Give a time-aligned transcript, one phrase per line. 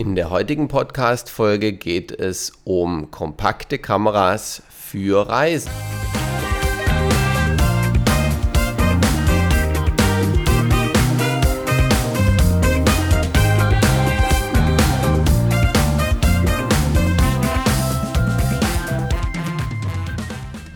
[0.00, 5.70] In der heutigen Podcast-Folge geht es um kompakte Kameras für Reisen.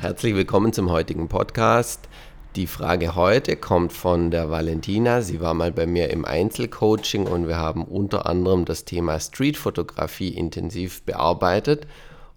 [0.02, 2.10] Herzlich willkommen zum heutigen Podcast.
[2.56, 5.22] Die Frage heute kommt von der Valentina.
[5.22, 10.28] Sie war mal bei mir im Einzelcoaching und wir haben unter anderem das Thema Streetfotografie
[10.28, 11.88] intensiv bearbeitet.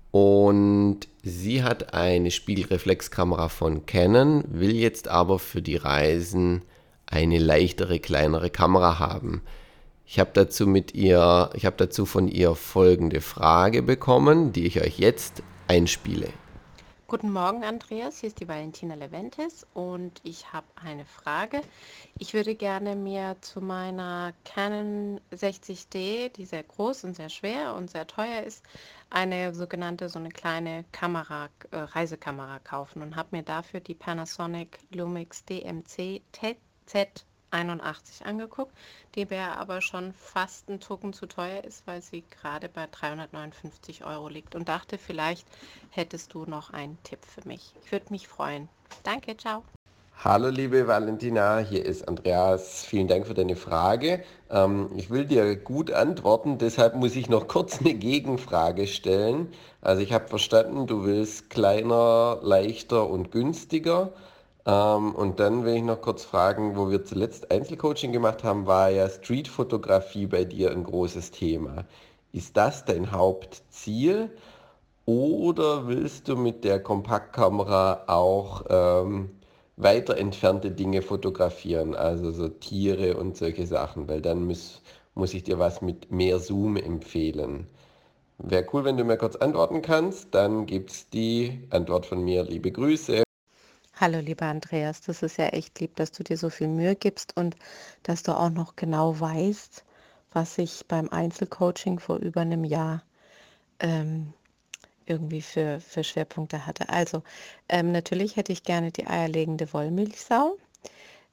[0.10, 6.64] Und sie hat eine Spiegelreflexkamera von Canon, will jetzt aber für die Reisen
[7.06, 9.44] eine leichtere, kleinere Kamera haben.
[10.08, 14.82] Ich habe dazu mit ihr, ich habe dazu von ihr folgende Frage bekommen, die ich
[14.82, 16.30] euch jetzt einspiele.
[17.10, 18.20] Guten Morgen, Andreas.
[18.20, 21.62] Hier ist die Valentina Leventis und ich habe eine Frage.
[22.20, 27.90] Ich würde gerne mir zu meiner Canon 60D, die sehr groß und sehr schwer und
[27.90, 28.62] sehr teuer ist,
[29.10, 34.78] eine sogenannte, so eine kleine Kamera, äh, Reisekamera kaufen und habe mir dafür die Panasonic
[34.92, 38.74] Lumix DMC TZ 81 angeguckt,
[39.16, 44.06] die mir aber schon fast ein Tucken zu teuer ist, weil sie gerade bei 359
[44.06, 45.48] Euro liegt und dachte, vielleicht
[45.90, 47.74] hättest du noch einen Tipp für mich.
[47.84, 48.70] Ich würde mich freuen.
[49.04, 49.64] Danke, ciao.
[50.24, 52.84] Hallo liebe Valentina, hier ist Andreas.
[52.84, 54.24] Vielen Dank für deine Frage.
[54.50, 59.54] Ähm, ich will dir gut antworten, deshalb muss ich noch kurz eine Gegenfrage stellen.
[59.80, 64.12] Also ich habe verstanden, du willst kleiner, leichter und günstiger.
[64.68, 68.90] Ähm, und dann will ich noch kurz fragen, wo wir zuletzt Einzelcoaching gemacht haben, war
[68.90, 71.86] ja Streetfotografie bei dir ein großes Thema.
[72.34, 74.30] Ist das dein Hauptziel
[75.06, 79.32] oder willst du mit der Kompaktkamera auch ähm,
[79.78, 84.82] weiter entfernte Dinge fotografieren, also so Tiere und solche Sachen, weil dann muss,
[85.16, 87.68] muss ich dir was mit mehr Zoom empfehlen.
[88.40, 90.36] Wäre cool, wenn du mir kurz antworten kannst.
[90.36, 92.44] Dann gibt es die Antwort von mir.
[92.44, 93.27] Liebe Grüße.
[94.00, 97.36] Hallo, lieber Andreas, das ist ja echt lieb, dass du dir so viel Mühe gibst
[97.36, 97.56] und
[98.04, 99.84] dass du auch noch genau weißt,
[100.32, 103.04] was ich beim Einzelcoaching vor über einem Jahr
[103.80, 104.34] ähm,
[105.08, 106.90] irgendwie für, für Schwerpunkte hatte.
[106.90, 107.24] Also,
[107.70, 110.58] ähm, natürlich hätte ich gerne die eierlegende Wollmilchsau.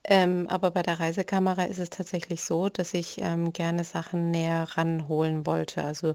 [0.05, 4.67] Ähm, aber bei der Reisekamera ist es tatsächlich so, dass ich ähm, gerne Sachen näher
[4.77, 5.85] ranholen wollte.
[5.85, 6.15] Also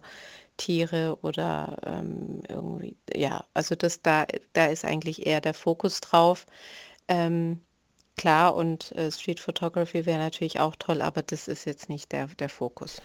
[0.59, 6.45] Tiere oder ähm, irgendwie, ja, also das da, da ist eigentlich eher der Fokus drauf.
[7.07, 7.61] Ähm,
[8.17, 12.27] klar, und äh, Street Photography wäre natürlich auch toll, aber das ist jetzt nicht der,
[12.27, 13.01] der Fokus.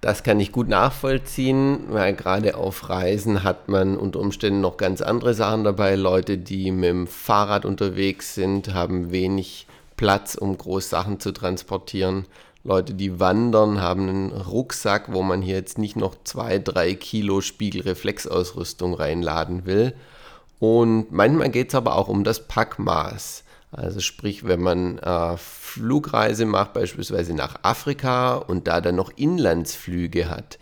[0.00, 5.00] Das kann ich gut nachvollziehen, weil gerade auf Reisen hat man unter Umständen noch ganz
[5.00, 5.96] andere Sachen dabei.
[5.96, 9.66] Leute, die mit dem Fahrrad unterwegs sind, haben wenig
[9.96, 12.26] Platz, um groß Sachen zu transportieren.
[12.64, 17.40] Leute, die wandern, haben einen Rucksack, wo man hier jetzt nicht noch zwei, drei Kilo
[17.40, 19.94] Spiegelreflexausrüstung reinladen will.
[20.58, 23.44] Und manchmal geht es aber auch um das Packmaß.
[23.70, 30.28] Also sprich, wenn man äh, Flugreise macht, beispielsweise nach Afrika und da dann noch Inlandsflüge
[30.28, 30.58] hat,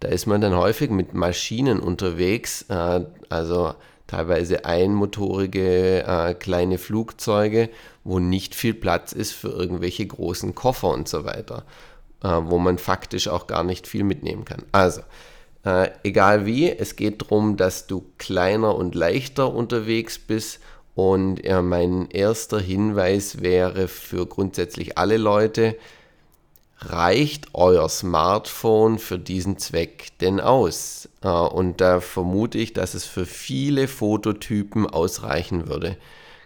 [0.00, 3.74] da ist man dann häufig mit Maschinen unterwegs, äh, also
[4.10, 7.70] teilweise einmotorige äh, kleine Flugzeuge,
[8.02, 11.64] wo nicht viel Platz ist für irgendwelche großen Koffer und so weiter,
[12.24, 14.64] äh, wo man faktisch auch gar nicht viel mitnehmen kann.
[14.72, 15.02] Also,
[15.64, 20.60] äh, egal wie, es geht darum, dass du kleiner und leichter unterwegs bist.
[20.96, 25.76] Und mein erster Hinweis wäre für grundsätzlich alle Leute,
[26.80, 31.08] reicht euer Smartphone für diesen Zweck denn aus?
[31.22, 35.96] Äh, und da vermute ich, dass es für viele Fototypen ausreichen würde.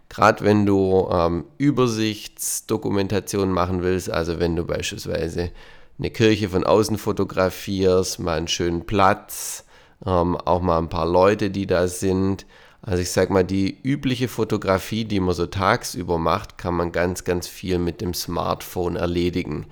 [0.08, 5.50] Gerade wenn du ähm, Übersichtsdokumentation machen willst, also wenn du beispielsweise
[5.98, 9.64] eine Kirche von außen fotografierst, mal einen schönen Platz,
[10.04, 12.46] ähm, auch mal ein paar Leute, die da sind.
[12.82, 17.24] Also ich sag mal, die übliche Fotografie, die man so tagsüber macht, kann man ganz,
[17.24, 19.66] ganz viel mit dem Smartphone erledigen.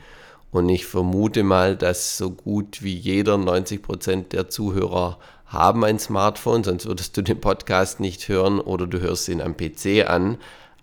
[0.53, 5.99] Und ich vermute mal, dass so gut wie jeder 90 Prozent der Zuhörer haben ein
[5.99, 10.37] Smartphone, sonst würdest du den Podcast nicht hören oder du hörst ihn am PC an.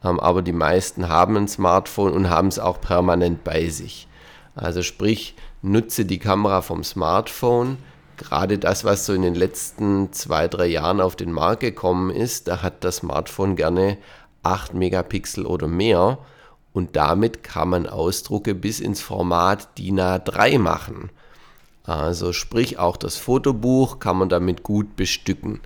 [0.03, 4.07] Ähm, aber die meisten haben ein Smartphone und haben es auch permanent bei sich.
[4.55, 7.77] Also sprich, nutze die Kamera vom Smartphone.
[8.17, 12.47] Gerade das, was so in den letzten zwei, drei Jahren auf den Markt gekommen ist,
[12.47, 13.97] da hat das Smartphone gerne
[14.41, 16.17] 8 Megapixel oder mehr
[16.79, 21.11] und damit kann man Ausdrucke bis ins Format DIN A3 machen.
[21.83, 25.59] Also sprich auch das Fotobuch kann man damit gut bestücken.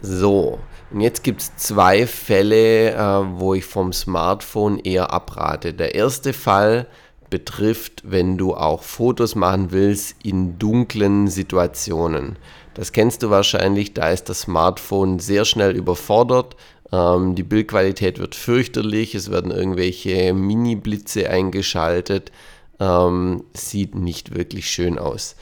[0.00, 0.60] So,
[0.90, 5.74] und jetzt gibt es zwei Fälle, äh, wo ich vom Smartphone eher abrate.
[5.74, 6.86] Der erste Fall,
[7.30, 12.36] betrifft, wenn du auch Fotos machen willst in dunklen Situationen.
[12.74, 16.56] Das kennst du wahrscheinlich, da ist das Smartphone sehr schnell überfordert.
[16.92, 22.32] Ähm, die Bildqualität wird fürchterlich, es werden irgendwelche Mini-Blitze eingeschaltet.
[22.80, 25.36] Ähm, sieht nicht wirklich schön aus.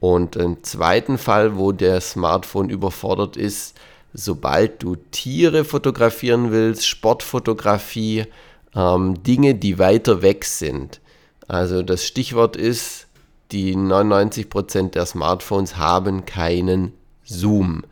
[0.00, 3.78] Und im zweiten Fall, wo der Smartphone überfordert ist,
[4.12, 8.26] sobald du Tiere fotografieren willst, Sportfotografie,
[8.74, 11.00] ähm, Dinge, die weiter weg sind.
[11.48, 13.06] Also das Stichwort ist,
[13.52, 16.92] die 99% der Smartphones haben keinen
[17.24, 17.84] Zoom,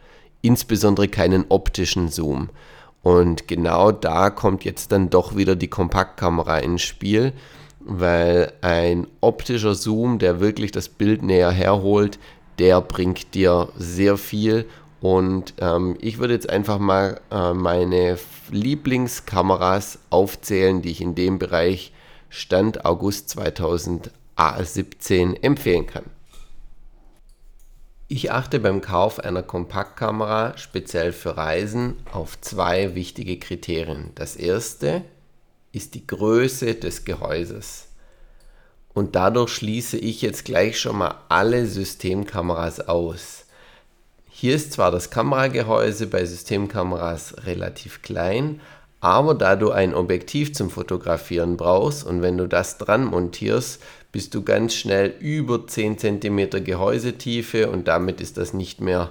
[0.42, 2.50] insbesondere keinen optischen Zoom.
[3.02, 7.32] Und genau da kommt jetzt dann doch wieder die Kompaktkamera ins Spiel
[7.80, 12.18] weil ein optischer Zoom, der wirklich das Bild näher herholt,
[12.58, 14.66] der bringt dir sehr viel.
[15.00, 18.18] Und ähm, ich würde jetzt einfach mal äh, meine
[18.50, 21.94] Lieblingskameras aufzählen, die ich in dem Bereich
[22.28, 26.04] Stand August 2017 empfehlen kann.
[28.12, 34.10] Ich achte beim Kauf einer Kompaktkamera speziell für Reisen auf zwei wichtige Kriterien.
[34.16, 35.02] Das erste
[35.70, 37.86] ist die Größe des Gehäuses.
[38.94, 43.44] Und dadurch schließe ich jetzt gleich schon mal alle Systemkameras aus.
[44.28, 48.60] Hier ist zwar das Kameragehäuse bei Systemkameras relativ klein,
[49.00, 53.80] aber da du ein Objektiv zum Fotografieren brauchst und wenn du das dran montierst,
[54.12, 59.10] bist du ganz schnell über 10 cm Gehäusetiefe und damit ist das nicht mehr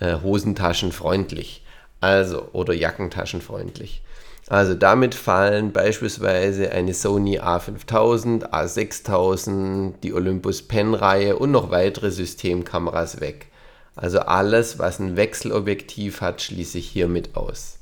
[0.00, 1.64] äh, hosentaschenfreundlich.
[2.00, 4.02] Also oder jackentaschenfreundlich.
[4.48, 13.20] Also damit fallen beispielsweise eine Sony A5000, A6000, die Olympus Pen-Reihe und noch weitere Systemkameras
[13.20, 13.46] weg.
[13.94, 17.78] Also alles, was ein Wechselobjektiv hat, schließe ich hiermit aus.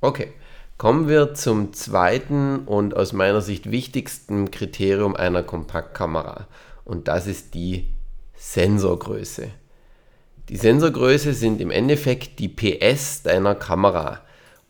[0.00, 0.32] Okay,
[0.78, 6.46] kommen wir zum zweiten und aus meiner Sicht wichtigsten Kriterium einer Kompaktkamera.
[6.84, 7.88] Und das ist die
[8.34, 9.48] Sensorgröße.
[10.48, 14.20] Die Sensorgröße sind im Endeffekt die PS deiner Kamera.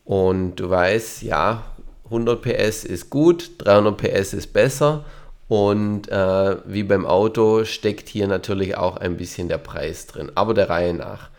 [0.05, 1.63] Und du weißt, ja,
[2.05, 5.03] 100 PS ist gut, 300 PS ist besser.
[5.47, 10.53] Und äh, wie beim Auto steckt hier natürlich auch ein bisschen der Preis drin, aber
[10.53, 11.29] der Reihe nach.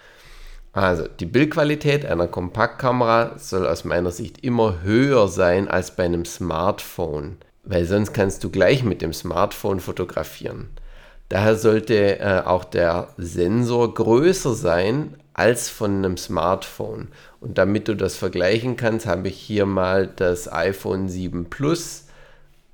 [0.77, 6.27] Also die Bildqualität einer Kompaktkamera soll aus meiner Sicht immer höher sein als bei einem
[6.27, 10.69] Smartphone, weil sonst kannst du gleich mit dem Smartphone fotografieren.
[11.31, 17.09] Daher sollte äh, auch der Sensor größer sein als von einem Smartphone.
[17.41, 22.05] Und damit du das vergleichen kannst, habe ich hier mal das iPhone 7 Plus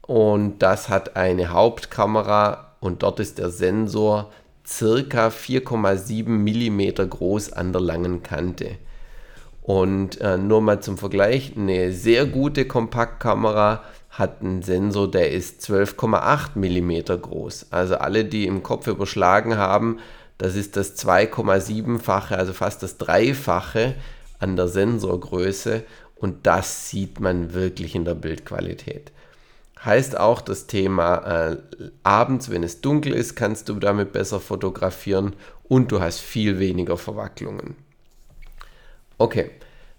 [0.08, 4.32] und das hat eine Hauptkamera und dort ist der Sensor
[4.78, 8.78] circa 4,7 mm groß an der langen Kante.
[9.62, 15.62] Und äh, nur mal zum Vergleich, eine sehr gute Kompaktkamera hat einen Sensor, der ist
[15.62, 17.66] 12,8 mm groß.
[17.70, 19.98] Also alle, die im Kopf überschlagen haben,
[20.38, 23.94] das ist das 2,7-fache, also fast das Dreifache
[24.40, 25.84] an der Sensorgröße
[26.16, 29.12] und das sieht man wirklich in der Bildqualität.
[29.84, 31.56] Heißt auch das Thema äh,
[32.04, 35.34] abends, wenn es dunkel ist, kannst du damit besser fotografieren
[35.64, 37.74] und du hast viel weniger Verwacklungen.
[39.18, 39.50] Okay,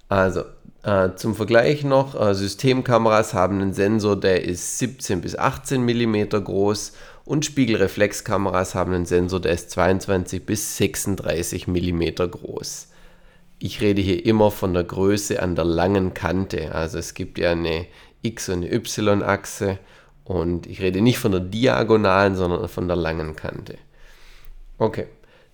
[0.08, 0.44] also
[0.84, 6.30] äh, zum Vergleich noch, äh, Systemkameras haben einen Sensor, der ist 17 bis 18 mm
[6.30, 6.94] groß
[7.26, 12.88] und Spiegelreflexkameras haben einen Sensor, der ist 22 bis 36 mm groß.
[13.60, 16.76] Ich rede hier immer von der Größe an der langen Kante.
[16.76, 17.86] Also es gibt ja eine
[18.24, 19.78] X- und Y-Achse
[20.24, 23.78] und ich rede nicht von der diagonalen, sondern von der langen Kante.
[24.78, 25.08] Okay.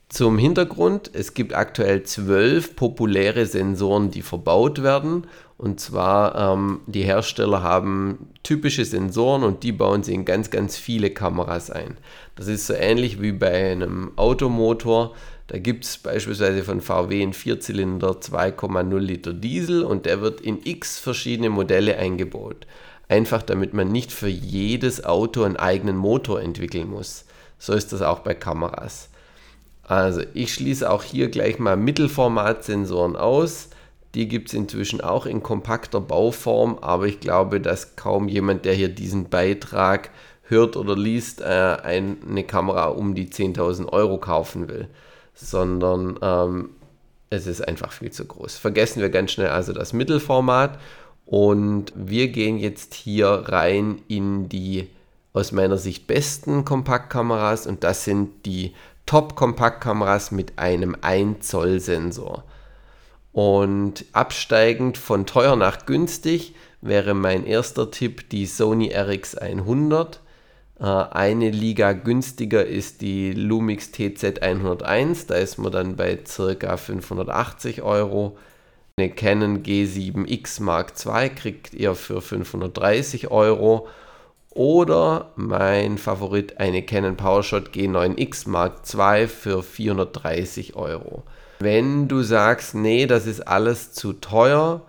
[0.10, 5.28] Zum Hintergrund, es gibt aktuell zwölf populäre Sensoren, die verbaut werden.
[5.56, 10.78] Und zwar, ähm, die Hersteller haben typische Sensoren und die bauen sie in ganz, ganz
[10.78, 11.98] viele Kameras ein.
[12.36, 15.14] Das ist so ähnlich wie bei einem Automotor.
[15.50, 20.60] Da gibt es beispielsweise von VW einen Vierzylinder 2,0 Liter Diesel und der wird in
[20.64, 22.68] x verschiedene Modelle eingebaut.
[23.08, 27.26] Einfach damit man nicht für jedes Auto einen eigenen Motor entwickeln muss.
[27.58, 29.10] So ist das auch bei Kameras.
[29.82, 33.70] Also ich schließe auch hier gleich mal Mittelformatsensoren aus.
[34.14, 38.76] Die gibt es inzwischen auch in kompakter Bauform, aber ich glaube, dass kaum jemand, der
[38.76, 40.12] hier diesen Beitrag
[40.44, 44.90] hört oder liest, äh, eine Kamera um die 10.000 Euro kaufen will,
[45.40, 46.70] sondern ähm,
[47.30, 48.58] es ist einfach viel zu groß.
[48.58, 50.80] Vergessen wir ganz schnell also das Mittelformat
[51.26, 54.90] und wir gehen jetzt hier rein in die
[55.32, 58.74] aus meiner Sicht besten Kompaktkameras und das sind die
[59.06, 62.44] Top-Kompaktkameras mit einem 1 Zoll Sensor.
[63.32, 70.18] Und absteigend von teuer nach günstig wäre mein erster Tipp die Sony RX100.
[70.80, 76.78] Äh, eine Liga günstiger ist die Lumix TZ101, da ist man dann bei ca.
[76.78, 78.38] 580 Euro.
[78.98, 83.88] Eine Canon G7X Mark II kriegt ihr für 530 Euro.
[84.52, 91.24] Oder mein Favorit, eine Canon PowerShot G9X Mark II für 430 Euro.
[91.60, 94.82] Wenn du sagst, nee, das ist alles zu teuer,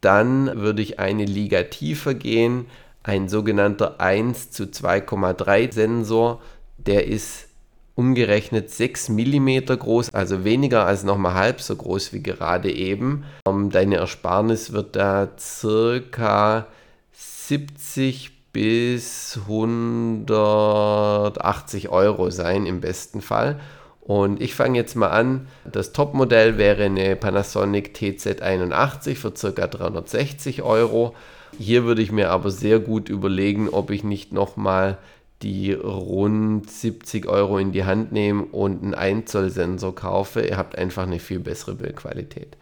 [0.00, 2.66] dann würde ich eine Liga tiefer gehen.
[3.04, 6.40] Ein sogenannter 1 zu 2,3 Sensor,
[6.78, 7.48] der ist
[7.94, 13.24] umgerechnet 6 mm groß, also weniger als nochmal halb so groß wie gerade eben.
[13.46, 16.66] Ähm, deine Ersparnis wird da circa
[17.12, 23.60] 70 bis 180 Euro sein im besten Fall.
[24.00, 25.48] Und ich fange jetzt mal an.
[25.70, 29.66] Das Topmodell wäre eine Panasonic TZ81 für ca.
[29.66, 31.14] 360 Euro.
[31.58, 34.98] Hier würde ich mir aber sehr gut überlegen, ob ich nicht nochmal
[35.42, 40.40] die rund 70 Euro in die Hand nehme und einen 1 Zoll Sensor kaufe.
[40.42, 42.56] Ihr habt einfach eine viel bessere Bildqualität.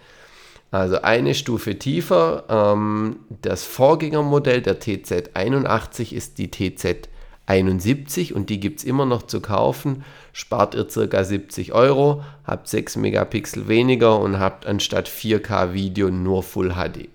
[0.73, 2.45] Also eine Stufe tiefer.
[2.49, 9.41] Ähm, das Vorgängermodell der TZ81 ist die TZ71 und die gibt es immer noch zu
[9.41, 10.05] kaufen.
[10.33, 11.25] Spart ihr ca.
[11.25, 17.12] 70 Euro, habt 6 Megapixel weniger und habt anstatt 4K Video nur Full HD.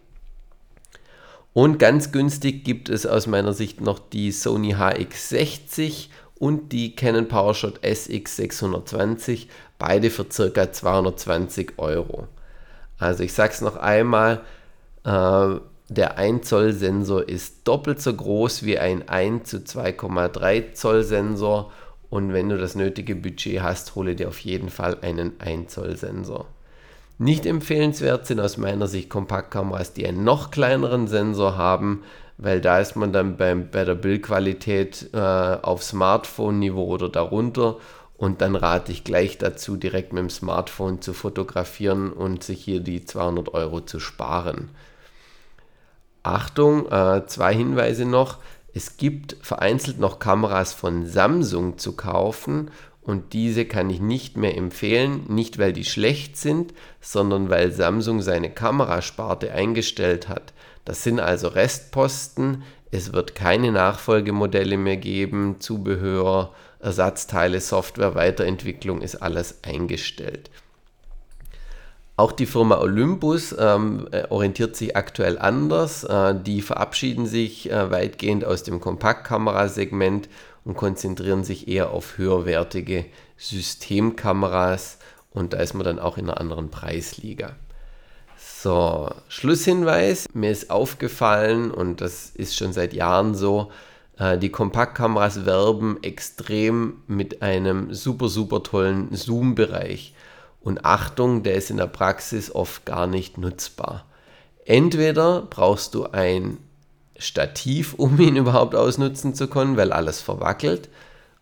[1.57, 7.27] Und ganz günstig gibt es aus meiner Sicht noch die Sony HX60 und die Canon
[7.27, 9.47] PowerShot SX620,
[9.79, 10.71] beide für ca.
[10.71, 12.27] 220 Euro.
[12.99, 14.41] Also ich sage es noch einmal,
[15.03, 15.55] äh,
[15.89, 21.71] der 1 Zoll Sensor ist doppelt so groß wie ein 1 zu 2,3 Zoll Sensor
[22.11, 25.97] und wenn du das nötige Budget hast, hole dir auf jeden Fall einen 1 Zoll
[25.97, 26.45] Sensor.
[27.19, 32.03] Nicht empfehlenswert sind aus meiner Sicht Kompaktkameras, die einen noch kleineren Sensor haben,
[32.37, 37.77] weil da ist man dann beim, bei der Bildqualität äh, auf Smartphone-Niveau oder darunter
[38.17, 42.79] und dann rate ich gleich dazu, direkt mit dem Smartphone zu fotografieren und sich hier
[42.79, 44.69] die 200 Euro zu sparen.
[46.21, 48.37] Achtung, äh, zwei Hinweise noch.
[48.73, 52.69] Es gibt vereinzelt noch Kameras von Samsung zu kaufen
[53.07, 58.21] und diese kann ich nicht mehr empfehlen, nicht weil die schlecht sind, sondern weil Samsung
[58.21, 60.51] seine Kamerasparte eingestellt hat.
[60.83, 69.15] Das sind also Restposten, es wird keine Nachfolgemodelle mehr geben, Zubehör, Ersatzteile, Software, Weiterentwicklung ist
[69.15, 70.49] alles eingestellt.
[72.17, 76.03] Auch die Firma Olympus ähm, äh, orientiert sich aktuell anders.
[76.03, 80.27] Äh, die verabschieden sich äh, weitgehend aus dem Kompaktkamerasegment
[80.67, 83.05] und konzentrieren sich eher auf höherwertige
[83.37, 84.97] Systemkameras
[85.31, 87.55] und da ist man dann auch in einer anderen Preisliga.
[88.37, 90.25] So, Schlusshinweis.
[90.33, 93.71] Mir ist aufgefallen, und das ist schon seit Jahren so,
[94.19, 100.15] äh, die Kompaktkameras werben extrem mit einem super, super tollen Zoom-Bereich.
[100.59, 104.05] Und Achtung, der ist in der Praxis oft gar nicht nutzbar.
[104.65, 106.57] Entweder brauchst du ein
[107.19, 110.89] Stativ, um ihn überhaupt ausnutzen zu können, weil alles verwackelt.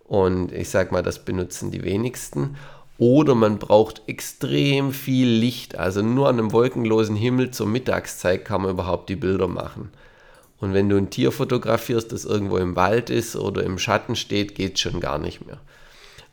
[0.03, 2.55] Und ich sage mal, das benutzen die wenigsten.
[2.97, 5.77] Oder man braucht extrem viel Licht.
[5.77, 9.91] Also nur an einem wolkenlosen Himmel zur Mittagszeit kann man überhaupt die Bilder machen.
[10.59, 14.55] Und wenn du ein Tier fotografierst, das irgendwo im Wald ist oder im Schatten steht,
[14.55, 15.59] geht schon gar nicht mehr.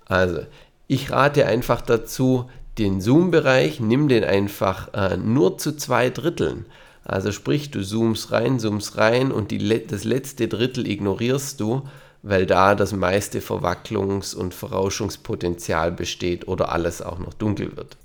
[0.07, 0.47] Also,
[0.87, 6.67] ich rate einfach dazu, den Zoom-Bereich, nimm den einfach äh, nur zu zwei Dritteln.
[7.05, 11.89] Also sprich, du zoomst rein, zoomst rein und die, das letzte Drittel ignorierst du,
[12.23, 17.97] weil da das meiste Verwacklungs- und Verrauschungspotenzial besteht oder alles auch noch dunkel wird.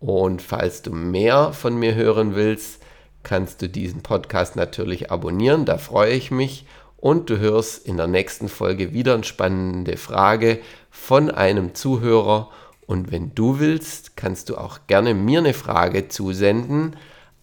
[0.00, 2.82] Und falls du mehr von mir hören willst,
[3.22, 6.66] kannst du diesen Podcast natürlich abonnieren, da freue ich mich.
[6.96, 10.58] Und du hörst in der nächsten Folge wieder eine spannende Frage
[10.90, 12.50] von einem Zuhörer.
[12.86, 16.96] Und wenn du willst, kannst du auch gerne mir eine Frage zusenden.